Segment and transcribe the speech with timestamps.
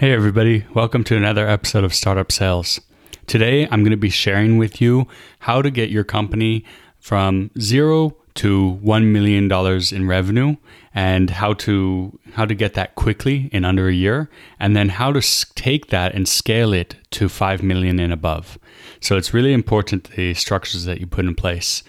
[0.00, 2.80] Hey, everybody, welcome to another episode of Startup Sales.
[3.26, 5.06] Today, I'm going to be sharing with you
[5.40, 6.64] how to get your company
[6.98, 9.52] from zero to $1 million
[9.92, 10.56] in revenue
[10.94, 15.12] and how to how to get that quickly in under a year and then how
[15.12, 15.20] to
[15.54, 18.58] take that and scale it to 5 million and above.
[19.00, 21.82] So it's really important the structures that you put in place.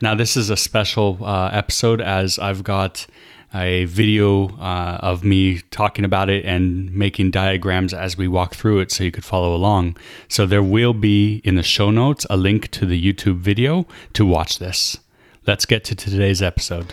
[0.00, 3.08] Now this is a special uh, episode as I've got
[3.54, 8.80] a video uh, of me talking about it and making diagrams as we walk through
[8.80, 9.96] it so you could follow along.
[10.28, 14.26] So there will be in the show notes a link to the YouTube video to
[14.26, 14.98] watch this.
[15.46, 16.92] Let's get to today's episode.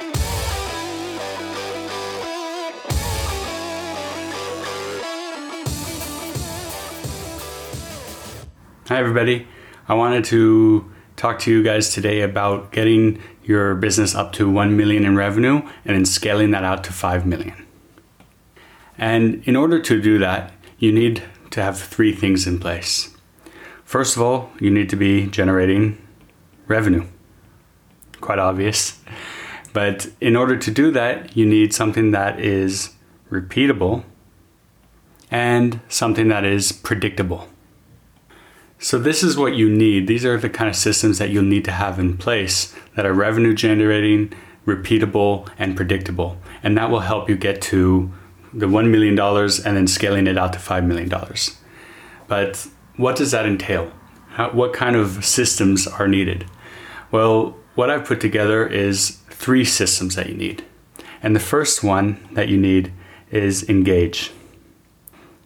[8.91, 9.47] Hi, everybody.
[9.87, 14.75] I wanted to talk to you guys today about getting your business up to 1
[14.75, 17.65] million in revenue and then scaling that out to 5 million.
[18.97, 23.15] And in order to do that, you need to have three things in place.
[23.85, 25.97] First of all, you need to be generating
[26.67, 27.05] revenue.
[28.19, 28.99] Quite obvious.
[29.71, 32.93] But in order to do that, you need something that is
[33.31, 34.03] repeatable
[35.31, 37.47] and something that is predictable.
[38.83, 40.07] So, this is what you need.
[40.07, 43.13] These are the kind of systems that you'll need to have in place that are
[43.13, 44.33] revenue generating,
[44.65, 46.37] repeatable, and predictable.
[46.63, 48.11] And that will help you get to
[48.51, 51.11] the $1 million and then scaling it out to $5 million.
[52.27, 53.91] But what does that entail?
[54.29, 56.45] How, what kind of systems are needed?
[57.11, 60.65] Well, what I've put together is three systems that you need.
[61.21, 62.91] And the first one that you need
[63.29, 64.31] is engage.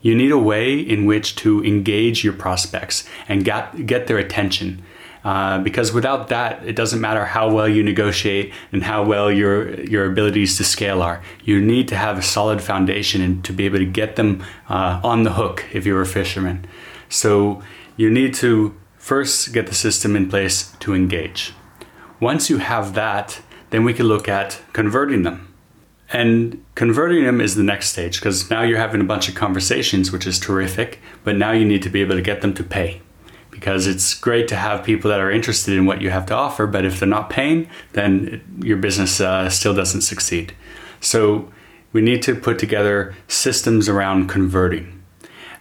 [0.06, 4.84] You need a way in which to engage your prospects and get, get their attention.
[5.24, 9.82] Uh, because without that, it doesn't matter how well you negotiate and how well your
[9.82, 11.24] your abilities to scale are.
[11.44, 15.02] You need to have a solid foundation and to be able to get them uh,
[15.04, 16.68] on the hook if you're a fisherman.
[17.10, 17.64] So
[17.98, 21.54] you need to first get the system in place to engage.
[22.20, 23.42] Once you have that,
[23.72, 25.45] then we can look at converting them.
[26.16, 30.14] And converting them is the next stage because now you're having a bunch of conversations,
[30.14, 33.02] which is terrific, but now you need to be able to get them to pay.
[33.52, 36.68] Because it's great to have people that are interested in what you have to offer,
[36.68, 40.56] but if they're not paying, then your business uh, still doesn't succeed.
[41.02, 41.52] So
[41.92, 45.04] we need to put together systems around converting.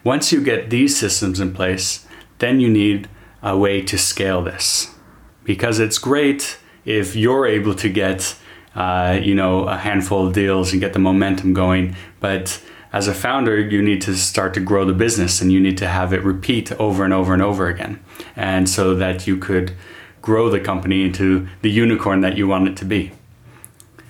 [0.05, 2.07] Once you get these systems in place,
[2.39, 3.09] then you need
[3.43, 4.95] a way to scale this.
[5.43, 8.37] Because it's great if you're able to get
[8.75, 11.97] uh, you know, a handful of deals and get the momentum going.
[12.21, 12.63] But
[12.93, 15.89] as a founder, you need to start to grow the business and you need to
[15.89, 18.03] have it repeat over and over and over again.
[18.37, 19.75] And so that you could
[20.23, 23.13] grow the company into the unicorn that you want it to be.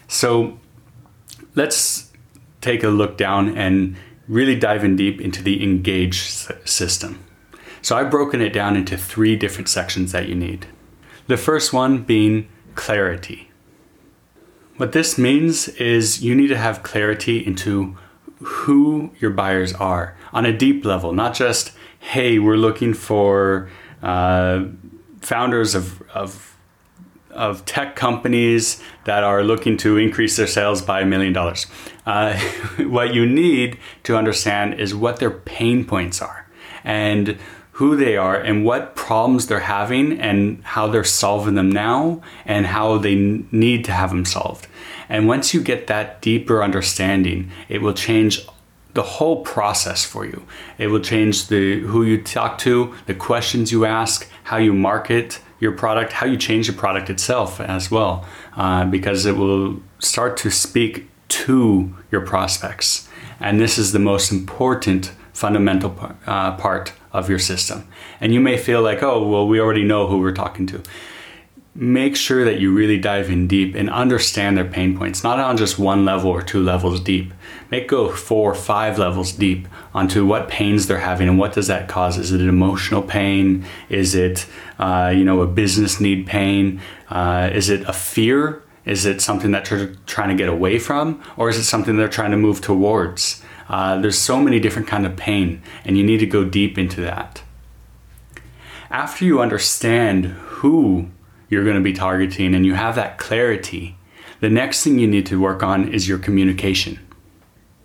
[0.06, 0.58] So
[1.54, 2.12] let's
[2.60, 3.96] take a look down and
[4.28, 7.24] really dive in deep into the engage system.
[7.82, 10.66] So I've broken it down into three different sections that you need.
[11.26, 13.50] The first one being clarity.
[14.76, 17.96] What this means is you need to have clarity into
[18.42, 23.70] who your buyers are on a deep level, not just, hey, we're looking for
[24.02, 24.64] uh,
[25.20, 26.56] founders of, of,
[27.30, 31.66] of tech companies that are looking to increase their sales by a million dollars.
[32.04, 32.36] Uh,
[32.78, 36.48] what you need to understand is what their pain points are
[36.82, 37.38] and
[37.74, 42.66] who they are and what problems they're having and how they're solving them now and
[42.66, 43.16] how they
[43.50, 44.68] need to have them solved.
[45.08, 48.46] And once you get that deeper understanding, it will change
[48.94, 50.46] the whole process for you.
[50.78, 55.40] It will change the who you talk to, the questions you ask, how you market
[55.58, 58.24] your product, how you change the product itself as well,
[58.56, 63.08] uh, because it will start to speak to your prospects.
[63.40, 67.88] And this is the most important fundamental uh, part of your system.
[68.20, 70.82] And you may feel like, oh, well, we already know who we're talking to.
[71.76, 75.56] Make sure that you really dive in deep and understand their pain points, not on
[75.56, 77.32] just one level or two levels deep.
[77.70, 81.68] Make go four or five levels deep onto what pains they're having and what does
[81.68, 82.18] that cause.
[82.18, 83.64] Is it an emotional pain?
[83.88, 84.46] Is it,
[84.78, 86.80] uh, you know, a business need pain?
[87.10, 88.62] Uh, is it a fear?
[88.84, 92.08] Is it something that they're trying to get away from, or is it something they're
[92.08, 93.42] trying to move towards?
[93.68, 97.00] Uh, there's so many different kind of pain, and you need to go deep into
[97.00, 97.42] that.
[98.90, 101.08] after you understand who
[101.48, 103.96] you're going to be targeting and you have that clarity,
[104.40, 106.98] the next thing you need to work on is your communication.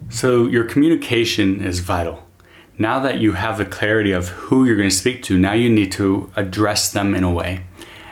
[0.09, 2.23] So, your communication is vital.
[2.77, 5.69] Now that you have the clarity of who you're going to speak to, now you
[5.69, 7.65] need to address them in a way.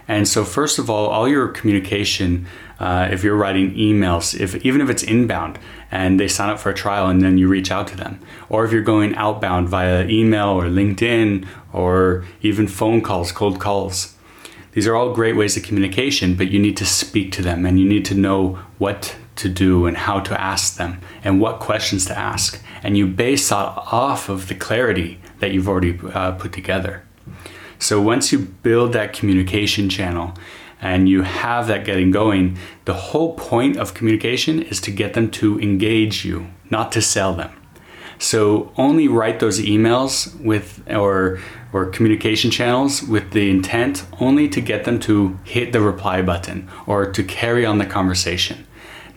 [0.08, 2.48] And so, first of all, all your communication,
[2.80, 5.60] uh, if you're writing emails, if even if it's inbound
[5.92, 8.20] and they sign up for a trial and then you reach out to them,
[8.50, 14.16] or if you're going outbound via email or LinkedIn or even phone calls, cold calls,
[14.72, 17.80] these are all great ways of communication, but you need to speak to them and
[17.80, 22.06] you need to know what to do and how to ask them and what questions
[22.06, 22.62] to ask.
[22.84, 27.04] And you base that off of the clarity that you've already uh, put together.
[27.80, 30.34] So once you build that communication channel
[30.82, 35.30] and you have that getting going, the whole point of communication is to get them
[35.32, 37.52] to engage you, not to sell them.
[38.20, 41.40] So only write those emails with or
[41.74, 46.68] or communication channels with the intent only to get them to hit the reply button
[46.88, 48.66] or to carry on the conversation,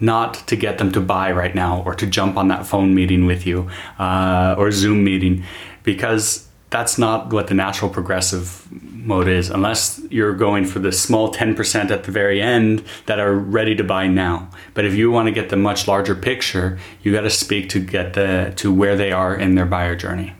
[0.01, 3.25] not to get them to buy right now or to jump on that phone meeting
[3.25, 5.45] with you uh, or Zoom meeting,
[5.83, 11.33] because that's not what the natural progressive mode is unless you're going for the small
[11.33, 14.49] 10% at the very end that are ready to buy now.
[14.75, 17.81] But if you want to get the much larger picture you got to speak to
[17.81, 20.35] get the to where they are in their buyer journey.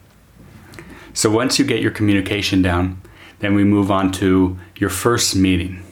[1.13, 3.03] So once you get your communication down
[3.41, 5.83] then we move on to your first meeting.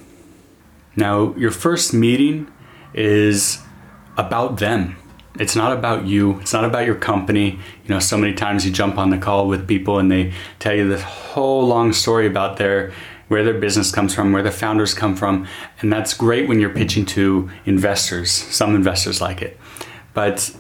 [0.95, 2.51] Now your first meeting
[2.95, 3.59] is
[4.17, 4.97] about them
[5.39, 6.41] it's not about you.
[6.41, 7.59] It's not about your company.
[7.85, 10.75] You know, so many times you jump on the call with people and they tell
[10.75, 12.93] you this whole long story about their
[13.29, 15.47] where their business comes from, where the founders come from,
[15.81, 18.31] and that's great when you're pitching to investors.
[18.31, 19.59] Some investors like it.
[20.15, 20.51] But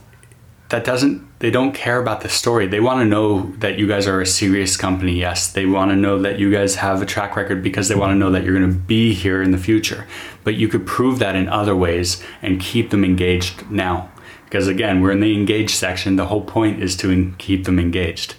[0.68, 2.66] that doesn't they don't care about the story.
[2.66, 5.12] They want to know that you guys are a serious company.
[5.12, 8.10] Yes, they want to know that you guys have a track record because they want
[8.10, 10.06] to know that you're going to be here in the future.
[10.44, 14.10] But you could prove that in other ways and keep them engaged now
[14.48, 16.16] because again we're in the engaged section.
[16.16, 18.34] The whole point is to keep them engaged.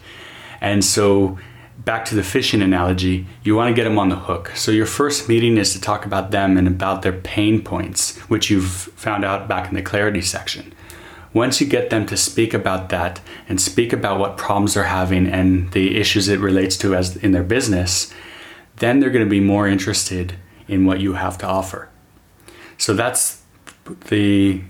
[0.60, 1.38] And so
[1.78, 4.52] back to the fishing analogy you want to get them on the hook.
[4.56, 8.50] So your first meeting is to talk about them and about their pain points which
[8.50, 10.74] you've found out back in the clarity section.
[11.32, 15.28] Once you get them to speak about that and speak about what problems they're having
[15.28, 18.12] and the issues it relates to as in their business
[18.78, 20.34] then they're going to be more interested
[20.68, 21.90] in what you have to offer.
[22.78, 23.42] So that's
[24.10, 24.62] the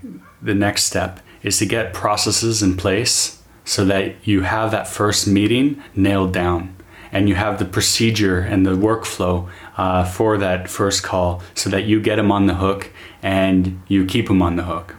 [0.42, 5.26] the next step is to get processes in place so that you have that first
[5.26, 6.74] meeting nailed down
[7.12, 11.84] and you have the procedure and the workflow uh, for that first call so that
[11.84, 12.90] you get them on the hook
[13.22, 14.94] and you keep them on the hook.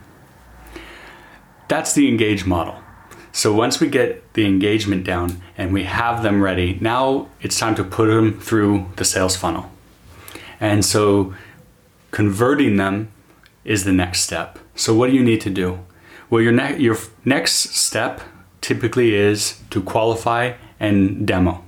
[1.67, 2.75] That's the engage model.
[3.31, 7.75] So once we get the engagement down and we have them ready, now it's time
[7.75, 9.71] to put them through the sales funnel.
[10.59, 11.33] And so
[12.11, 13.11] converting them
[13.63, 14.59] is the next step.
[14.75, 15.79] So what do you need to do?
[16.31, 18.21] Well, your, ne- your next step
[18.61, 21.63] typically is to qualify and demo.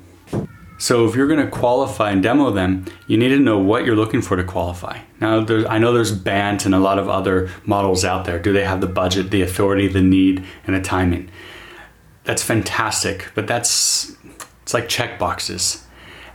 [0.79, 3.95] So if you're going to qualify and demo them, you need to know what you're
[3.95, 4.99] looking for to qualify.
[5.19, 8.39] Now, I know there's Bant and a lot of other models out there.
[8.39, 11.29] Do they have the budget, the authority, the need, and the timing?
[12.23, 14.15] That's fantastic, but that's
[14.61, 15.85] it's like check boxes.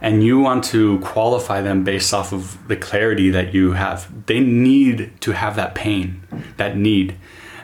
[0.01, 4.27] And you want to qualify them based off of the clarity that you have.
[4.27, 6.23] They need to have that pain,
[6.57, 7.19] that need.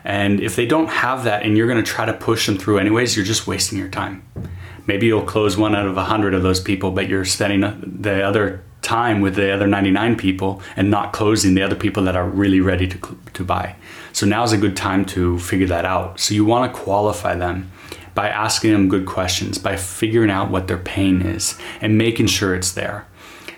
[0.04, 2.78] And if they don't have that and you're going to try to push them through
[2.78, 4.22] anyways, you're just wasting your time.
[4.86, 7.60] Maybe you'll close one out of a hundred of those people, but you're spending
[8.00, 12.14] the other time with the other 99 people and not closing the other people that
[12.14, 13.74] are really ready to, to buy.
[14.12, 16.20] So now is a good time to figure that out.
[16.20, 17.72] So you want to qualify them
[18.14, 22.54] by asking them good questions, by figuring out what their pain is and making sure
[22.54, 23.06] it's there.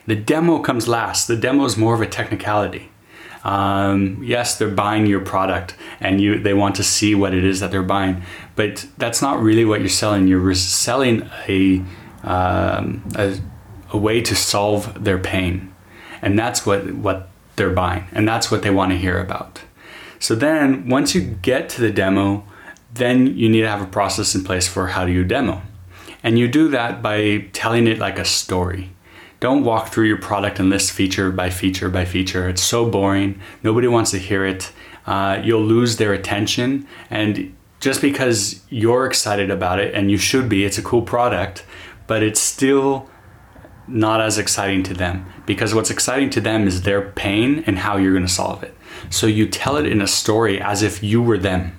[0.06, 1.26] The demo comes last.
[1.26, 2.90] The demo is more of a technicality.
[3.46, 7.60] Um, yes, they're buying your product and you they want to see what it is
[7.60, 8.22] that they're buying,
[8.56, 10.26] but that's not really what you're selling.
[10.26, 11.80] You're selling a,
[12.24, 13.38] um, a,
[13.92, 15.72] a way to solve their pain,
[16.20, 19.62] and that's what what they're buying, and that's what they want to hear about.
[20.18, 22.44] So then, once you get to the demo,
[22.92, 25.62] then you need to have a process in place for how do you demo,
[26.24, 28.90] and you do that by telling it like a story.
[29.40, 32.48] Don't walk through your product and list feature by feature by feature.
[32.48, 33.40] It's so boring.
[33.62, 34.72] Nobody wants to hear it.
[35.06, 36.86] Uh, you'll lose their attention.
[37.10, 41.64] And just because you're excited about it, and you should be, it's a cool product,
[42.06, 43.10] but it's still
[43.88, 47.96] not as exciting to them because what's exciting to them is their pain and how
[47.96, 48.76] you're going to solve it.
[49.10, 51.78] So you tell it in a story as if you were them.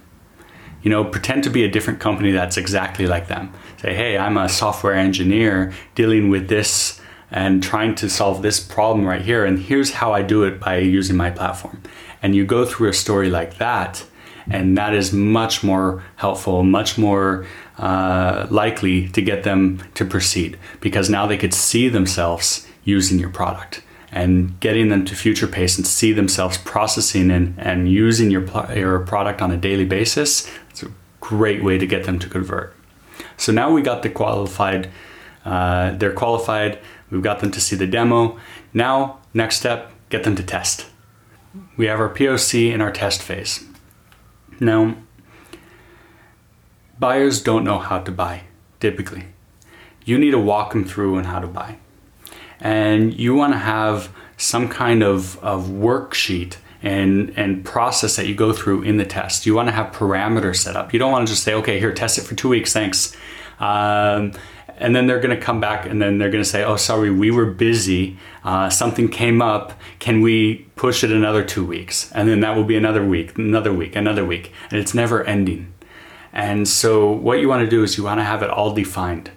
[0.84, 3.52] You know, pretend to be a different company that's exactly like them.
[3.82, 6.97] Say, hey, I'm a software engineer dealing with this
[7.32, 9.46] and trying to solve this problem right here.
[9.46, 11.82] And here's how I do it by using my platform.
[12.22, 14.06] And you go through a story like that,
[14.50, 17.46] and that is much more helpful, much more
[17.78, 23.30] uh, likely to get them to proceed because now they could see themselves using your
[23.30, 28.46] product and getting them to future pace and see themselves processing and, and using your,
[28.74, 30.50] your product on a daily basis.
[30.70, 32.74] It's a great way to get them to convert.
[33.36, 34.90] So now we got the qualified,
[35.44, 38.38] uh, they're qualified, we've got them to see the demo.
[38.74, 40.86] Now, next step, get them to test.
[41.76, 43.66] We have our POC and our test phase.
[44.60, 44.96] Now,
[47.00, 48.44] buyers don't know how to buy
[48.80, 49.26] typically.
[50.06, 51.78] You need to walk them through on how to buy.
[52.60, 58.36] And you want to have some kind of, of worksheet and, and process that you
[58.36, 59.46] go through in the test.
[59.46, 60.94] You want to have parameters set up.
[60.94, 63.16] You don't want to just say, okay, here, test it for two weeks, thanks.
[63.60, 64.34] Um,
[64.78, 67.10] and then they're going to come back and then they're going to say, oh, sorry,
[67.10, 68.18] we were busy.
[68.44, 69.74] Uh, something came up.
[70.00, 72.12] Can we push it another two weeks?
[72.14, 74.52] And then that will be another week, another week, another week.
[74.70, 75.74] And it's never ending.
[76.32, 79.32] And so, what you want to do is you want to have it all defined.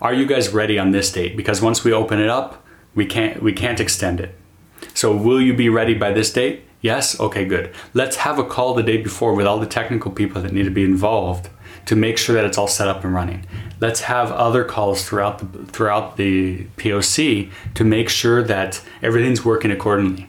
[0.00, 1.36] Are you guys ready on this date?
[1.36, 4.34] Because once we open it up, we can't we can't extend it.
[4.94, 6.64] So, will you be ready by this date?
[6.80, 7.20] Yes?
[7.20, 7.74] Okay, good.
[7.92, 10.70] Let's have a call the day before with all the technical people that need to
[10.70, 11.50] be involved
[11.90, 13.44] to make sure that it's all set up and running.
[13.80, 19.72] Let's have other calls throughout the throughout the POC to make sure that everything's working
[19.72, 20.28] accordingly.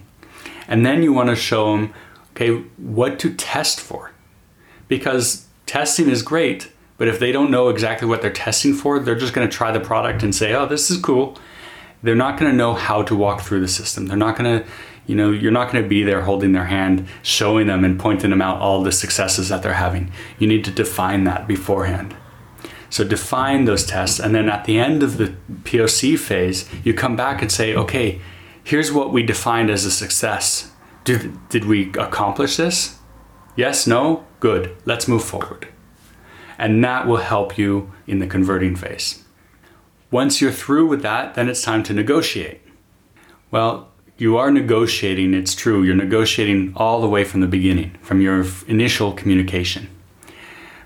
[0.68, 1.94] And then you want to show them
[2.32, 4.10] okay, what to test for.
[4.88, 9.14] Because testing is great, but if they don't know exactly what they're testing for, they're
[9.14, 11.38] just going to try the product and say, "Oh, this is cool."
[12.02, 14.08] They're not going to know how to walk through the system.
[14.08, 14.68] They're not going to
[15.08, 18.30] you know you're not going to be there holding their hand showing them and pointing
[18.30, 20.12] them out all the successes that they're having.
[20.40, 22.16] You need to define that beforehand.
[22.90, 27.16] So define those tests and then at the end of the poc phase you come
[27.16, 28.22] back and say okay
[28.64, 30.72] here's what we defined as a success.
[31.04, 33.00] Did, did we accomplish this?
[33.56, 34.26] Yes no?
[34.40, 34.76] Good.
[34.86, 35.68] Let's move forward.
[36.58, 39.24] And that will help you in the converting phase.
[40.12, 42.62] Once you're through with that then it's time to negotiate.
[43.50, 43.91] Well
[44.22, 48.46] you are negotiating, it's true, you're negotiating all the way from the beginning, from your
[48.68, 49.88] initial communication.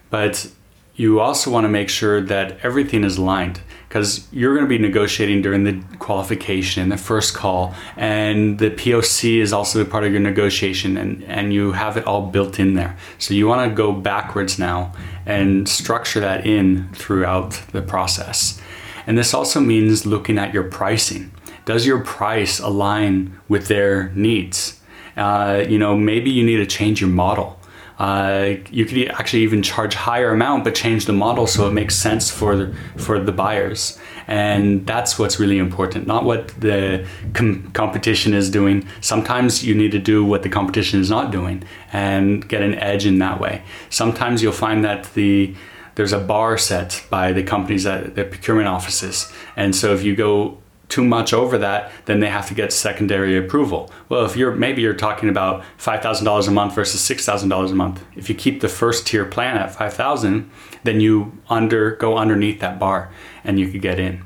[0.10, 0.50] But
[0.96, 4.78] you also want to make sure that everything is aligned because you're going to be
[4.78, 10.06] negotiating during the qualification, and the first call, and the POC is also a part
[10.06, 12.96] of your negotiation, and, and you have it all built in there.
[13.18, 14.94] So you want to go backwards now
[15.26, 18.62] and structure that in throughout the process.
[19.06, 21.32] And this also means looking at your pricing
[21.66, 24.80] does your price align with their needs?
[25.18, 27.60] Uh, you know, maybe you need to change your model.
[27.98, 31.96] Uh, you could actually even charge higher amount, but change the model so it makes
[31.96, 33.98] sense for the, for the buyers.
[34.28, 38.86] And that's what's really important, not what the com- competition is doing.
[39.00, 43.06] Sometimes you need to do what the competition is not doing and get an edge
[43.06, 43.64] in that way.
[43.90, 45.56] Sometimes you'll find that the
[45.94, 50.14] there's a bar set by the companies at the procurement offices, and so if you
[50.14, 50.58] go
[50.90, 53.92] too much over that, then they have to get secondary approval.
[54.10, 57.50] Well, if you're maybe you're talking about five thousand dollars a month versus six thousand
[57.50, 58.04] dollars a month.
[58.16, 60.50] If you keep the first tier plan at five thousand,
[60.84, 63.12] then you under go underneath that bar
[63.44, 64.24] and you could get in.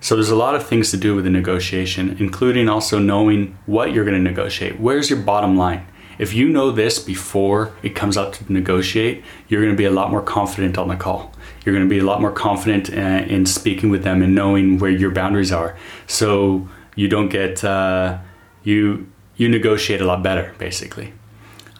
[0.00, 3.92] So there's a lot of things to do with the negotiation, including also knowing what
[3.92, 4.78] you're going to negotiate.
[4.78, 5.86] Where's your bottom line?
[6.18, 9.90] If you know this before it comes up to negotiate, you're going to be a
[9.90, 11.33] lot more confident on the call
[11.64, 14.78] you're going to be a lot more confident uh, in speaking with them and knowing
[14.78, 15.76] where your boundaries are.
[16.06, 18.18] So you don't get uh,
[18.62, 19.06] you
[19.36, 21.12] you negotiate a lot better, basically.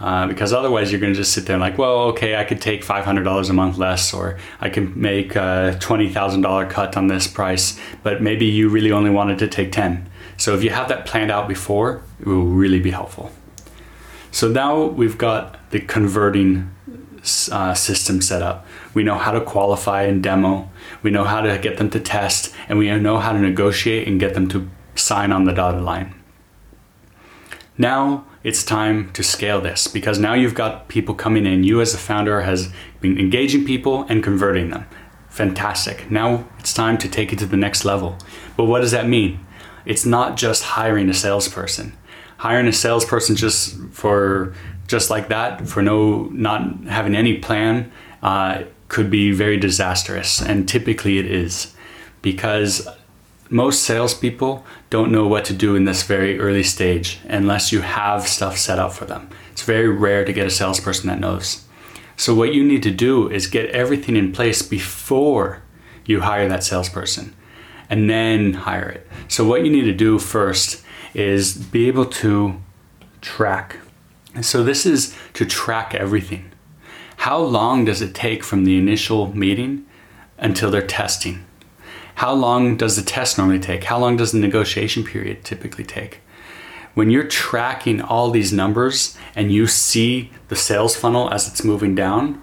[0.01, 2.61] Uh, because otherwise you're going to just sit there and like, well, okay, I could
[2.61, 7.79] take $500 a month less, or I can make a $20,000 cut on this price,
[8.03, 10.11] but maybe you really only wanted to take 10.
[10.37, 13.31] So if you have that planned out before, it will really be helpful.
[14.33, 16.75] So now we've got the converting
[17.51, 18.67] uh, system set up.
[18.93, 20.71] We know how to qualify and demo.
[21.03, 24.21] We know how to get them to test, and we know how to negotiate and
[24.21, 26.15] get them to sign on the dotted line.
[27.77, 31.65] Now it's time to scale this because now you've got people coming in.
[31.65, 34.87] You, as a founder, has been engaging people and converting them.
[35.29, 36.11] Fantastic.
[36.11, 38.17] Now it's time to take it to the next level.
[38.57, 39.45] But what does that mean?
[39.85, 41.97] It's not just hiring a salesperson.
[42.37, 44.55] Hiring a salesperson just for
[44.87, 47.91] just like that for no not having any plan
[48.23, 51.75] uh, could be very disastrous, and typically it is
[52.23, 52.87] because
[53.51, 58.27] most salespeople don't know what to do in this very early stage unless you have
[58.27, 59.29] stuff set up for them.
[59.53, 61.65] It's very rare to get a salesperson that knows.
[62.17, 65.63] So, what you need to do is get everything in place before
[66.07, 67.35] you hire that salesperson.
[67.91, 69.07] and then hire it.
[69.29, 72.61] So, what you need to do first is be able to
[73.21, 73.77] track.
[74.43, 76.51] So, this is to track everything.
[77.19, 79.87] How long does it take from the initial meeting
[80.39, 81.45] until they're testing?
[82.17, 83.85] How long does the test normally take?
[83.85, 86.21] How long does the negotiation period typically take?
[86.95, 91.95] When you're tracking all these numbers and you see the sales funnel as it's moving
[91.95, 92.43] down,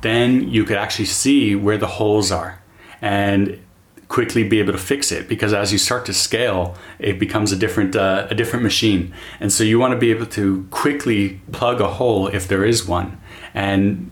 [0.00, 2.62] then you could actually see where the holes are
[3.00, 3.62] and
[4.08, 7.56] quickly be able to fix it because as you start to scale it becomes a
[7.56, 9.14] different uh, a different machine.
[9.38, 12.86] And so you want to be able to quickly plug a hole if there is
[12.86, 13.20] one.
[13.54, 14.10] And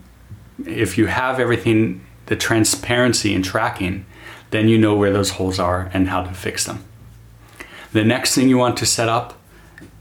[0.65, 4.05] if you have everything the transparency and tracking
[4.51, 6.83] then you know where those holes are and how to fix them.
[7.91, 9.33] The next thing you want to set up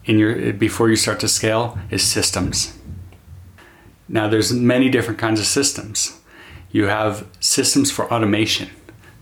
[0.05, 2.77] in your before you start to scale is systems.
[4.09, 6.21] Now there's many different kinds of systems.
[6.71, 8.71] You have systems for automation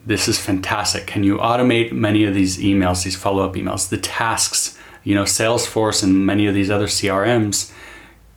[0.07, 1.07] this is fantastic.
[1.07, 4.79] Can you automate many of these emails, these follow up emails, the tasks?
[5.03, 7.73] You know, Salesforce and many of these other CRMs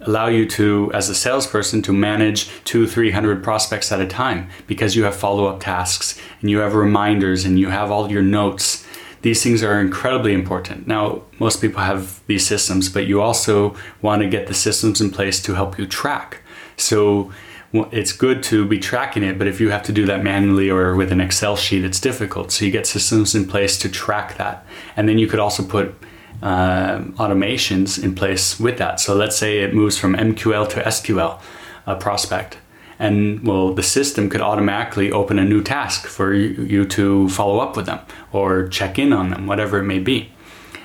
[0.01, 4.50] allow you to, as a salesperson, to manage two, three hundred prospects at a time
[4.67, 8.21] because you have follow up tasks and you have reminders and you have all your
[8.21, 8.86] notes.
[9.21, 10.88] These things are incredibly important.
[10.88, 15.09] Now, most people have these systems, but you also want to get the systems in
[15.09, 16.41] place to help you track.
[16.77, 17.33] So,
[17.74, 20.95] it's good to be tracking it, but if you have to do that manually or
[20.95, 22.51] with an Excel sheet, it's difficult.
[22.51, 24.65] So you get systems in place to track that.
[24.95, 25.93] And then you could also put
[26.41, 29.00] uh, automations in place with that.
[29.00, 31.41] So let's say it moves from MQL to SQL,
[31.86, 32.57] a prospect.
[33.00, 37.75] And well, the system could automatically open a new task for you to follow up
[37.75, 38.00] with them
[38.31, 40.31] or check in on them, whatever it may be.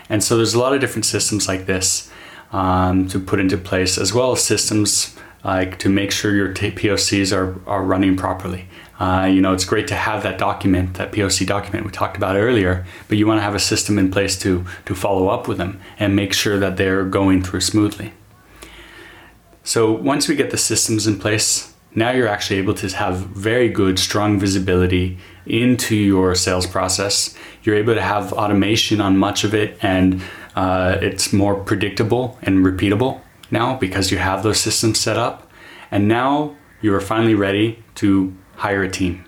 [0.09, 2.11] And so there's a lot of different systems like this
[2.53, 6.71] um, to put into place, as well as systems like to make sure your t-
[6.71, 8.67] POCs are, are running properly.
[9.01, 12.37] Uh, you know, it's great to have that document, that POC document we talked about
[12.37, 15.59] earlier, but you want to have a system in place to, to follow up with
[15.59, 18.13] them and make sure that they're going through smoothly.
[19.65, 23.69] So once we get the systems in place, now you're actually able to have very
[23.69, 27.37] good, strong visibility into your sales process.
[27.65, 30.23] You're able to have automation on much of it, and
[30.55, 33.21] uh, it's more predictable and repeatable
[33.53, 35.51] now because you have those systems set up.
[35.91, 39.25] And now you are finally ready to hire a team.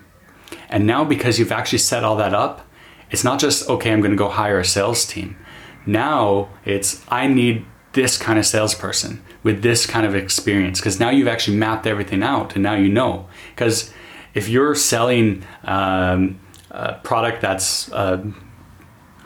[0.69, 2.67] And now, because you've actually set all that up,
[3.11, 5.37] it's not just, okay, I'm going to go hire a sales team.
[5.85, 11.09] Now it's, I need this kind of salesperson with this kind of experience because now
[11.09, 13.27] you've actually mapped everything out and now you know.
[13.51, 13.93] Because
[14.33, 16.39] if you're selling um,
[16.71, 18.33] a product that's a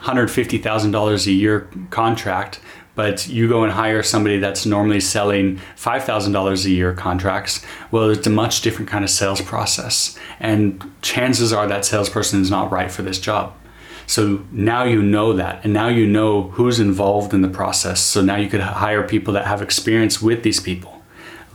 [0.02, 2.60] $150,000 a year contract
[2.94, 8.26] but you go and hire somebody that's normally selling $5,000 a year contracts, well, it's
[8.26, 10.18] a much different kind of sales process.
[10.38, 13.54] And chances are that salesperson is not right for this job.
[14.06, 18.00] So now you know that, and now you know who's involved in the process.
[18.00, 21.00] So now you could hire people that have experience with these people,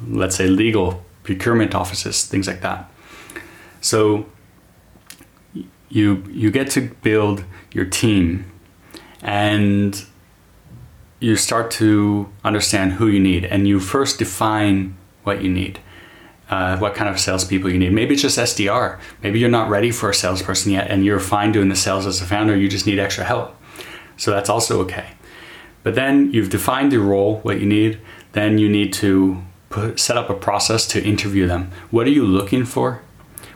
[0.08, 2.90] let's say legal, procurement offices, things like that.
[3.82, 4.28] So
[5.90, 7.44] you you get to build
[7.74, 8.50] your team,
[9.22, 10.06] and
[11.20, 15.80] you start to understand who you need and you first define what you need.
[16.48, 17.92] Uh, what kind of salespeople you need.
[17.92, 19.00] Maybe it's just SDR.
[19.24, 22.22] Maybe you're not ready for a salesperson yet and you're fine doing the sales as
[22.22, 22.56] a founder.
[22.56, 23.56] You just need extra help.
[24.18, 25.08] So that's also okay.
[25.82, 28.00] But then you've defined the role, what you need.
[28.34, 31.72] Then you need to put, set up a process to interview them.
[31.90, 33.02] What are you looking for?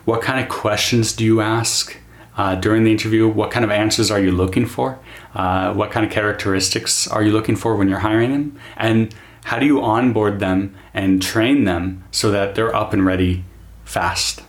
[0.05, 1.95] What kind of questions do you ask?
[2.39, 3.27] Uh, during the interview?
[3.27, 4.97] What kind of answers are you looking for?
[5.35, 8.59] Uh, what kind of characteristics are you looking for when you're hiring them?
[8.77, 13.43] And how do you onboard them and train them so that they're up and ready
[13.83, 14.41] fast?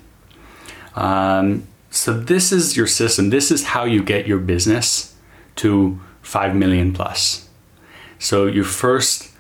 [0.95, 3.31] Um, so, this is your system.
[3.31, 5.17] This is how you get your business
[5.57, 7.49] to 5 million plus.
[8.21, 9.33] So, you first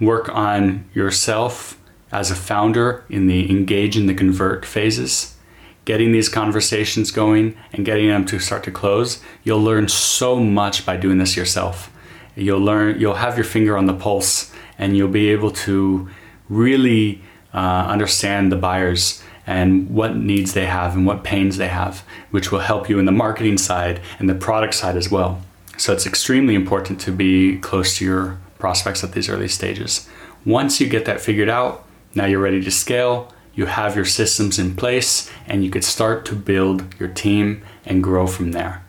[0.00, 1.78] work on yourself
[2.10, 5.36] as a founder in the engage and the convert phases
[5.84, 10.86] getting these conversations going and getting them to start to close, you'll learn so much
[10.86, 11.90] by doing this yourself.
[12.36, 16.08] You'll learn, you'll have your finger on the pulse, and you'll be able to
[16.48, 17.20] really
[17.52, 22.52] uh, understand the buyers and what needs they have and what pains they have, which
[22.52, 25.42] will help you in the marketing side and the product side as well.
[25.76, 30.08] So it's extremely important to be close to your prospects at these early stages.
[30.44, 34.58] Once you get that figured out, now you're ready to scale you have your systems
[34.58, 38.84] in place and you could start to build your team and grow from there.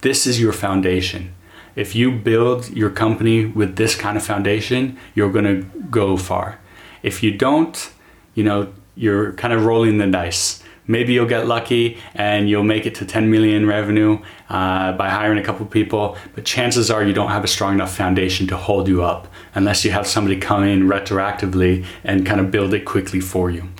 [0.00, 1.34] This is your foundation.
[1.74, 6.58] If you build your company with this kind of foundation, you're going to go far.
[7.02, 7.90] If you don't,
[8.34, 10.62] you know, you're kind of rolling the dice.
[10.86, 14.18] maybe you'll get lucky and you'll make it to 10 million revenue
[14.48, 17.94] uh, by hiring a couple people but chances are you don't have a strong enough
[17.96, 22.50] foundation to hold you up unless you have somebody come in retroactively and kind of
[22.50, 23.71] build it quickly for you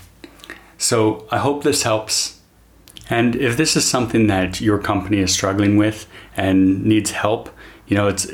[0.83, 2.41] so i hope this helps
[3.11, 7.51] and if this is something that your company is struggling with and needs help
[7.87, 8.27] you know it's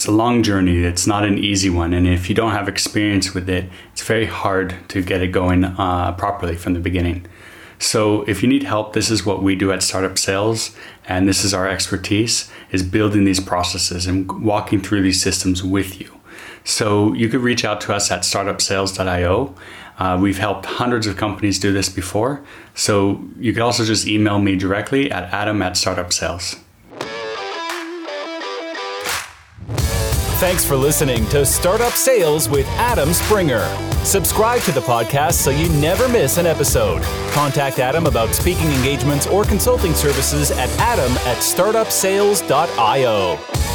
[0.00, 0.78] it's a long journey.
[0.78, 4.24] It's not an easy one, and if you don't have experience with it, it's very
[4.24, 7.26] hard to get it going uh, properly from the beginning.
[7.78, 10.74] So if you need help, this is what we do at Startup Sales,
[11.06, 16.00] and this is our expertise: is building these processes and walking through these systems with
[16.00, 16.18] you.
[16.64, 19.54] So you could reach out to us at startupsales.io.
[20.00, 22.42] Uh, we've helped hundreds of companies do this before.
[22.74, 26.58] So you can also just email me directly at adam at startupsales.
[30.40, 33.60] Thanks for listening to Startup Sales with Adam Springer.
[34.04, 37.02] Subscribe to the podcast so you never miss an episode.
[37.32, 43.69] Contact Adam about speaking engagements or consulting services at adam at startupsales.io.